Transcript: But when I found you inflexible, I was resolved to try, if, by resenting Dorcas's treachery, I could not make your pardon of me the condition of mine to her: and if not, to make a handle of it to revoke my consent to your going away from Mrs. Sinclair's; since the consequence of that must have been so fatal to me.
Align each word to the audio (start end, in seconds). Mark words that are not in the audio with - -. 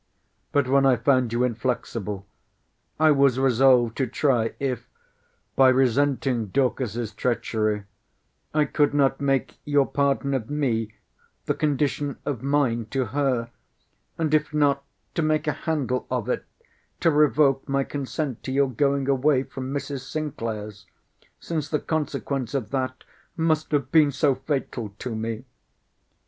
But 0.51 0.67
when 0.67 0.83
I 0.83 0.95
found 0.95 1.31
you 1.31 1.43
inflexible, 1.43 2.25
I 2.99 3.11
was 3.11 3.37
resolved 3.37 3.95
to 3.97 4.07
try, 4.07 4.55
if, 4.59 4.89
by 5.55 5.69
resenting 5.69 6.47
Dorcas's 6.47 7.13
treachery, 7.13 7.83
I 8.51 8.65
could 8.65 8.95
not 8.95 9.21
make 9.21 9.59
your 9.63 9.85
pardon 9.85 10.33
of 10.33 10.49
me 10.49 10.91
the 11.45 11.53
condition 11.53 12.17
of 12.25 12.41
mine 12.41 12.87
to 12.89 13.05
her: 13.13 13.51
and 14.17 14.33
if 14.33 14.51
not, 14.55 14.83
to 15.13 15.21
make 15.21 15.45
a 15.45 15.51
handle 15.51 16.07
of 16.09 16.27
it 16.29 16.45
to 17.01 17.11
revoke 17.11 17.69
my 17.69 17.83
consent 17.83 18.41
to 18.45 18.51
your 18.51 18.71
going 18.71 19.07
away 19.07 19.43
from 19.43 19.71
Mrs. 19.71 19.99
Sinclair's; 19.99 20.87
since 21.39 21.69
the 21.69 21.77
consequence 21.79 22.55
of 22.55 22.71
that 22.71 23.03
must 23.37 23.71
have 23.71 23.91
been 23.91 24.11
so 24.11 24.33
fatal 24.33 24.95
to 24.97 25.13
me. 25.15 25.45